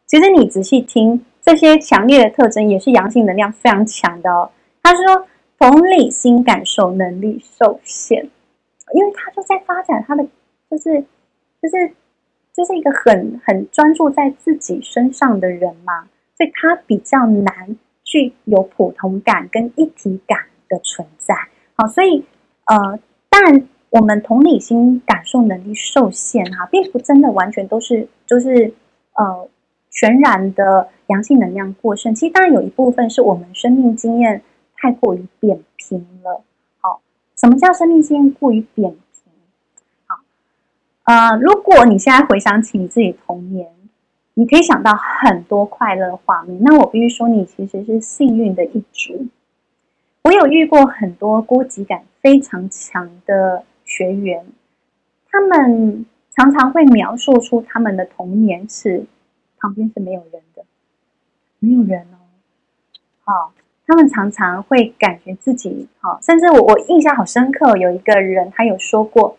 [0.07, 4.51] 其实你仔细听，这些强烈的特征也是阳性能量非常强的哦。
[4.83, 5.27] 他说，
[5.59, 8.29] 同理心感受能力受限，
[8.93, 10.23] 因为他就在发展他的，
[10.71, 11.01] 就是，
[11.63, 11.91] 就是，
[12.55, 20.39] 就是一个很很专注在自己身上的人嘛，所以他比较难去有普通感跟一体感
[20.69, 21.35] 的存在。
[21.77, 22.23] 好，所以
[22.67, 22.99] 呃，
[23.31, 28.73] 但我们同理心感受能力受限哈，并不真的完全都是，就是
[29.15, 29.49] 呃。
[29.95, 34.43] 全然的阳性能量过剩，其实当然有一部分是我们生命经验
[34.77, 36.43] 太过于扁平了。
[36.81, 37.01] 好，
[37.37, 39.33] 什么叫生命经验过于扁平？
[40.07, 40.17] 好，
[41.05, 43.71] 呃，如果你现在回想起你自己童年，
[44.35, 46.59] 你可以想到很多快乐画面。
[46.61, 49.29] 那我必须说，你其实是幸运的一族。
[50.25, 54.45] 我有遇过很多孤寂感非常强的学员，
[55.31, 59.07] 他们常常会描述出他们的童年是。
[59.65, 60.63] 旁边是没有人的，
[61.59, 62.21] 没有人哦。
[63.25, 63.55] 好，
[63.87, 69.39] 他们常常会感觉自己好，甚至我我印象好深刻，有一个人他有说过，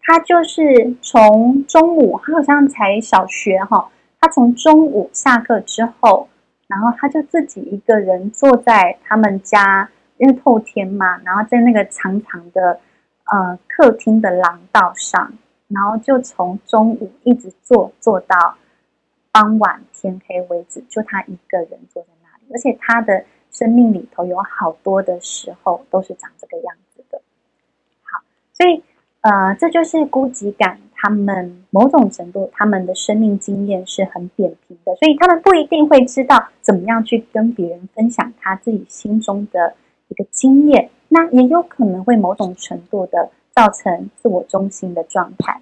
[0.00, 6.26] 他就是从中午，他好像才小学哈，他从中午下课之后，
[6.68, 12.80] 然后他就自己一个人坐在他们家，因为透天嘛，然后在那个长长的
[13.30, 15.34] 呃客厅的廊道上，
[15.68, 18.56] 然后就从中午一直坐坐到。
[19.36, 27.20] 傍晚天黑为止，就他一个人坐在那里，而且他的生命里头有好多的时候都是长这个样子的。
[28.02, 28.22] 好，
[28.54, 28.82] 所以
[29.20, 39.74] 呃，这就是孤寂感，他们某种程度他们的生命经验是很扁平的，所以他们不一定会知道怎么样去跟别人分享他自己心中的
[40.08, 45.60] 一个经验，那也有可能会某种程度的造成自我中心的状态。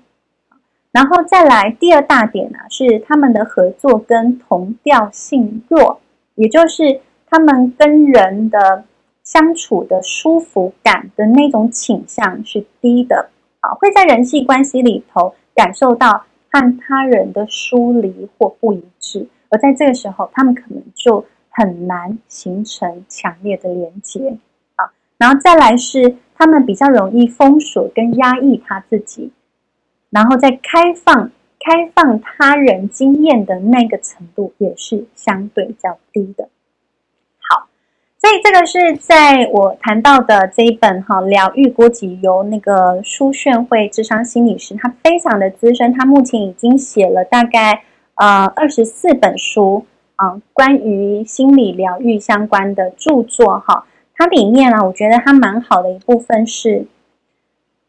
[0.95, 6.01] 然后再来第二大点呢、啊，是他们的合作跟同调性弱，
[6.37, 8.85] 也就是他们跟人的
[9.25, 13.29] 相处的舒服感的那种倾向是低的，
[13.59, 24.39] 啊，会在人际关系里头感受到和他人的疏离或不一致，而在这个时候，他们可能就很难形成强烈的连接，
[24.77, 29.33] 啊，然后再来是他们比较容易封锁跟压抑他自己。
[30.15, 36.49] 然后在开放、开放他人经验的那个程度，也是相对较低的。
[37.41, 37.67] 好，
[38.21, 47.83] 所以这个是在我谈到的这一本哈《疗愈孤寂》，由那个苏绚慧智商心理师，他非常的资深，他目前已经写了大概
[48.15, 49.85] 呃二十四本书
[50.15, 53.85] 啊，关于心理疗愈相关的著作哈。
[54.15, 56.87] 它里面啊，我觉得它蛮好的一部分是。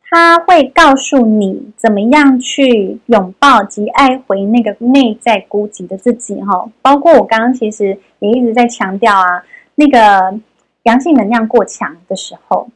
[0.10, 9.44] 他会告诉你怎么样去拥抱及爱回那个内在孤寂的自己，哈，包括我刚刚其实也一直在强调啊，
[9.76, 10.40] 那个
[10.84, 12.70] 阳性能量过强的时候，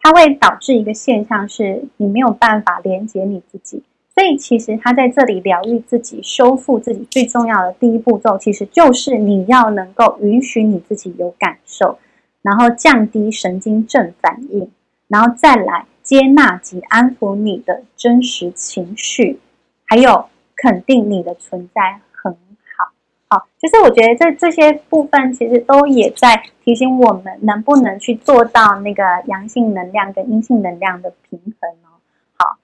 [0.00, 3.82] 它会导致一个现象是，你没有办法连接你自己，
[4.14, 11.98] 所以其实他在这里疗愈自己、修复自己最重要的第一步骤，其实就是你要能够允许你自己有感受，
[12.40, 14.70] 然后降低神经症反应。
[15.08, 19.40] 然后再来接纳及安抚你的真实情绪，
[19.84, 22.92] 还有肯定你的存在很好。
[23.28, 31.98] 好，就是我觉得这这些部分其实都也在提醒我们，能不能去做到那个阳性能量跟阴性能量的平衡哦。
[32.36, 32.56] 好，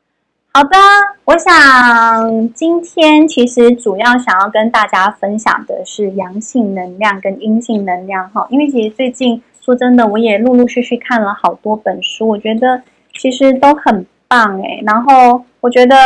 [0.54, 0.78] 好的，
[1.24, 9.42] 我想今天其实主要想要跟大家分享的是阳性能量跟阴性能量哈，因为其实最近。
[9.64, 12.82] 说真的，我也陆陆续续看了好多本书，我觉得
[13.14, 14.82] 其实都很棒诶。
[14.86, 15.96] 然后我觉得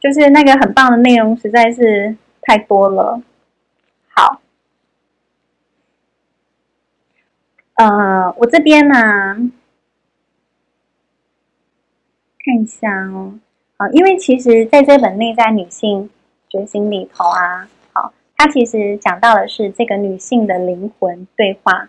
[0.00, 3.20] 就是那个很棒的内容实在是太多了。
[4.08, 4.40] 好，
[7.74, 8.94] 呃，我这边呢，
[12.44, 13.38] 看一下哦。
[13.76, 16.08] 好，因为其实在这本内在女性
[16.48, 21.88] 觉醒里头啊，好，它其实讲到的是这个女性的灵魂对话。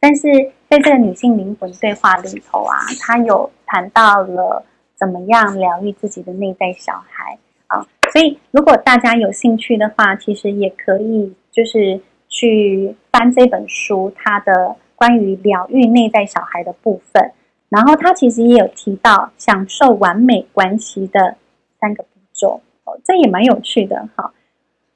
[0.00, 4.64] 但是在这个女性灵魂对话里头啊，她有谈到了
[4.94, 7.36] 怎么样疗愈自己的内在小孩
[7.66, 17.32] 啊，所以如果大家有兴趣的话，其实也可以就是去翻这本书，它的关于疗愈内在小孩的部分，
[17.68, 21.36] 然后它其实也有提到享受完美关系的
[21.80, 24.32] 三个步骤哦，这也蛮有趣的哈。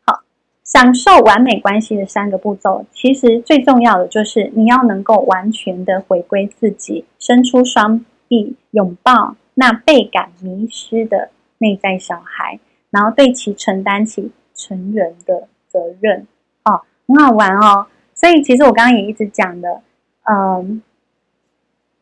[0.06, 0.20] 好
[0.64, 12.60] 享受完美关系的三个步骤，其实最重要的就是你要能够完全的回归自己，伸出双臂拥抱那倍感迷失的内在小孩，
[12.90, 16.28] 然后对其承担起成人的责任。
[16.62, 17.88] 哦，很好玩哦。
[18.14, 19.82] 所以其实我刚刚也一直讲的，
[20.22, 20.80] 嗯，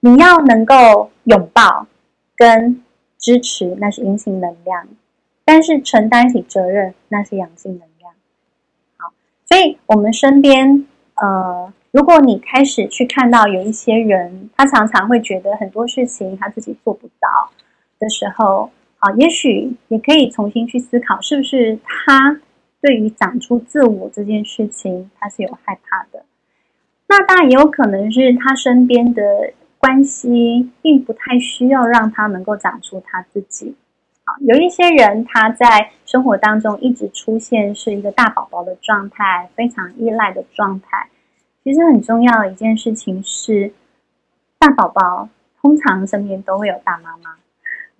[0.01, 1.87] 你要能够拥抱
[2.37, 2.85] 跟
[3.19, 4.85] 支持，那是阴性能量；
[5.45, 8.13] 但是承担起责任，那是阳性能量。
[8.99, 9.13] 好
[9.47, 17.51] 所以，我们身边，呃，如果你开始去看到有一些人，他常常会觉得很多事情他自己做不到
[17.99, 22.41] 的时候，啊，也许也可以重新去思考，是不是他
[22.83, 26.25] 对于长出自我这件事情，他是有害怕的。
[27.09, 29.23] 那当然也有可能是他身边的
[29.79, 33.75] 关系，并不太需要让他能够长出他自己。
[34.43, 41.09] 有一些人他在生活当中一直出现是一个大宝宝的状态，非常依赖的状态。
[41.69, 43.71] 其实很重要的一件事情是，
[44.59, 45.29] 大宝宝
[45.61, 47.37] 通常身边都会有大妈妈。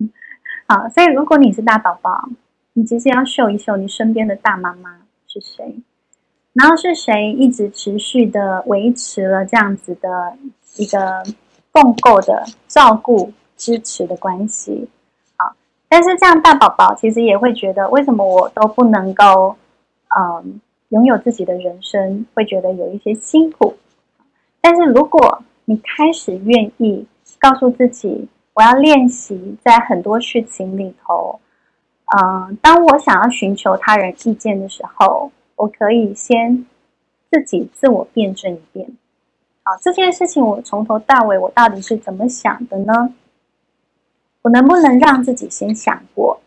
[0.67, 2.27] 好，所以如果你是大宝宝，
[2.73, 5.75] 你其实要秀一秀你身边的大妈妈是谁，
[6.53, 10.35] 然后是谁一直持续的维持了这样子的
[10.77, 11.23] 一个
[11.71, 14.89] 共构的照顾、支持的关系。
[15.37, 15.53] 好
[15.87, 19.55] 但是这样，大宝宝其实也会觉得，为什么我都不能够，
[20.17, 20.59] 嗯，
[20.89, 23.75] 拥有自己的人生，会觉得有一些辛苦。
[24.61, 27.05] 但是如果你开始愿意
[27.39, 31.39] 告诉自己，我要练习在很多事情里头，
[32.17, 36.65] 嗯，当我想要寻求他人意见的时候，我可以先
[37.31, 38.89] 自己自我辩证一遍。
[39.63, 43.13] 好，这件事情我从头到尾我到底是怎么想的呢？
[44.41, 46.41] 我能不能让自己先想过，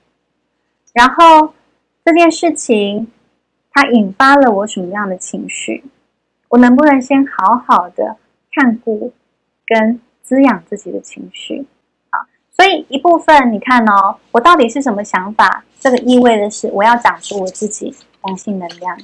[0.92, 1.52] 然后
[2.04, 3.06] 这件事情
[3.72, 5.82] 它引发了我什么样的情绪？
[6.48, 8.16] 我能不能先好好的
[8.52, 9.12] 看顾
[9.66, 11.66] 跟滋养自己的情绪？
[12.10, 12.20] 啊，
[12.50, 15.64] 所以一部分你看哦，我到底是什么想法？
[15.80, 17.94] 这个意味的是我要长出我自己
[18.26, 18.98] 阳性能量，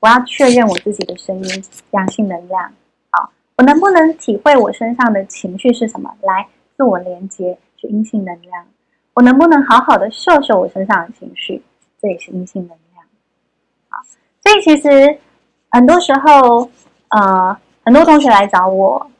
[0.00, 2.72] 我要确认我自己的声音阳性能量。
[3.10, 6.10] 好，我能不能体会我身上的情绪是什么？
[6.22, 6.46] 来
[6.76, 7.86] 自我连接是。
[7.88, 8.64] 阴性能量，
[9.12, 11.62] 我能不能好好的秀秀我身上的情绪？
[12.00, 12.78] 这也是阴性能量。
[14.44, 15.18] 所以其实
[15.70, 16.70] 很多时候，
[17.08, 19.10] 呃，很多同学来找我，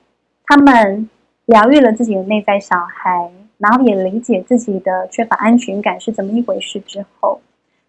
[0.44, 1.08] 他们
[1.46, 7.40] 疗愈了自己的内在小孩，然后也理解自己的缺乏安全感是怎么一回事之后，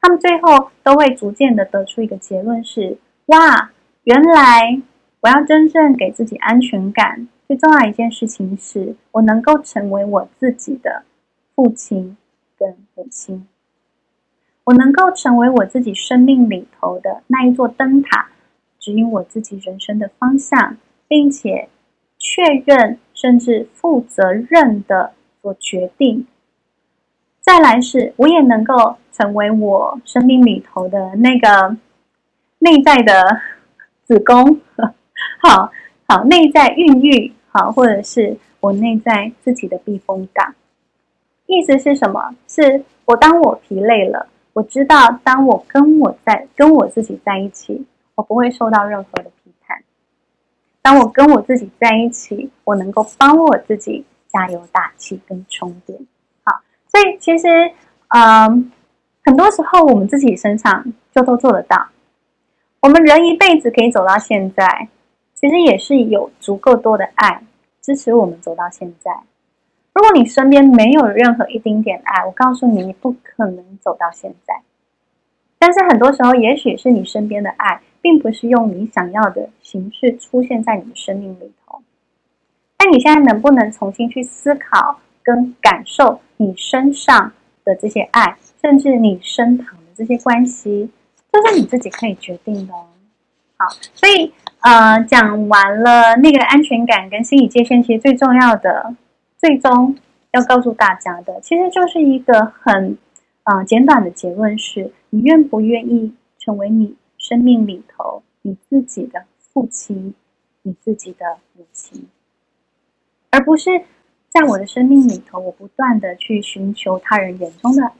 [0.02, 3.72] 他们最后都会逐渐的得出一个结论是：哇，
[4.06, 4.82] 原来
[5.22, 7.28] 我要真正给自己安全感。
[7.48, 11.04] 最重要一件事情是，我能够成为我自己的
[11.54, 12.18] 父亲
[12.58, 13.48] 跟母亲，
[14.66, 18.28] 我能够成为我自己生命里头的那一座灯塔，
[18.80, 21.70] 指引我自己人生的方向，并且
[22.20, 26.28] 确认甚至负责任的做决定。
[27.42, 31.78] 再来是，我也能够成为我生命里头的那个
[32.60, 33.42] 内在的
[34.04, 34.60] 子宫，
[35.40, 35.72] 好。
[36.08, 40.54] 好，内在孕育好，或者是我内在自己的避风港，
[41.48, 42.36] 意思是什么？
[42.48, 47.86] 是我当我疲累了，我知道当我跟我在跟我自己在一起，
[48.16, 49.84] 我不会受到任何的批判。
[50.82, 56.00] 当我跟我自己在一起，我能够帮我自己加油打气跟充电。
[56.46, 57.48] 好，所以其实，
[58.16, 58.72] 嗯，
[59.26, 61.90] 很多时候我们自己身上就都做得到。
[62.80, 64.88] 我们人一辈子可以走到现在，
[65.34, 67.44] 其实也是有足够多的爱
[67.82, 69.12] 支持我们走到现在。
[69.96, 74.54] 如果你身边没有任何一丁点爱，我告诉你，你不可能走到现在。
[75.58, 81.82] 但是很多时候，也许是你身边的爱，并不是用你想要的形式出现在你的生命里头。
[82.78, 87.32] 那你现在能不能重新去思考跟感受你身上
[87.64, 90.90] 的这些爱，甚至你身旁的这些关系，
[91.32, 92.74] 都是你自己可以决定的。
[92.74, 98.94] 好，所以呃，讲完了那个安全感跟心理界限，其实最重要的，
[99.46, 99.96] 最终
[100.32, 102.98] 要告诉大家的，其实就是一个很
[103.44, 104.92] 啊、简短的结论是。
[105.12, 110.16] 你愿不愿意成为你生命里头你自己的父亲，
[110.64, 112.08] 你自己的母亲，
[113.30, 113.70] 而不是
[114.30, 117.92] 在我的生命里头，我不断的去寻求他人眼中的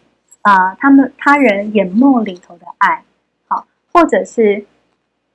[0.42, 3.04] 啊、他们他人眼眸里头的爱，
[3.48, 4.66] 好，或者是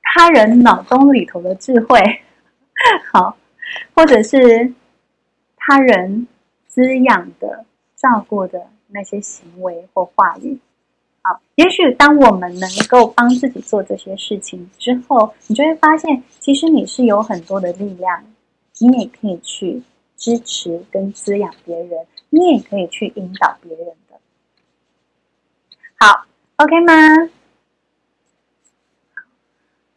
[0.03, 1.97] 他人脑中里头的智慧，
[3.13, 3.37] 好，
[3.95, 4.73] 或者是
[5.63, 6.27] 他人
[6.67, 10.59] 滋养的、照顾的那些行为或话语。
[11.21, 18.23] 好，也许当我们能够帮自己做这些事情之后，你就会发现，其实你是有很多的力量，
[18.79, 19.83] 你也可以去
[20.17, 24.19] 支持跟滋养别人，你也可以去引导别人的。
[25.99, 26.93] 好，OK 吗？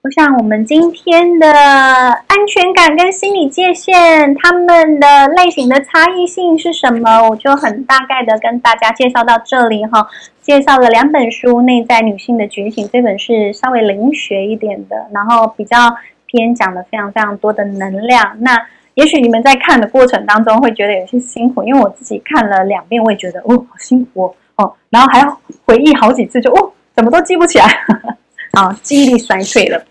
[0.05, 7.27] 我想，我们今天的安全感跟心理界限，他们的类型的差异性是什么？
[7.27, 10.07] 我就很大概的跟大家介绍到这里哈。
[10.43, 15.79] 介绍了两本书，《内在女性的觉醒》这本是稍微灵学一点的，然后比较
[16.27, 18.37] 偏讲了非常非常多的能量。
[18.41, 18.61] 那
[18.97, 24.35] 也许你们在看的过程当中会觉得有些辛苦，因为我自己看了两遍，我也觉得哦，好辛苦哦，
[24.65, 27.65] 哦，然后还要回忆好几次就，哦，怎么都记不起来，
[28.53, 29.83] 啊，记忆力衰退了。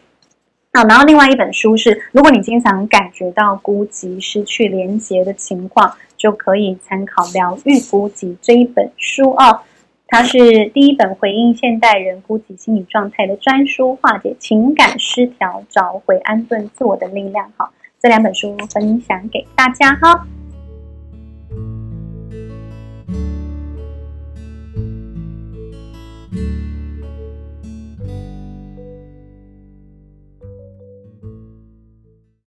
[0.76, 9.60] 好，然后另外一本书是，如果你经常感觉到孤寂、失去联结的情况，就可以参考《疗愈孤寂》这一本书哦。
[10.08, 17.52] 它是第一本回应现代人孤寂心理状态的专书，化解情感失调，找回安顿自我的力量。
[17.56, 17.72] 好，
[18.02, 20.26] 这两本书分享给大家哈。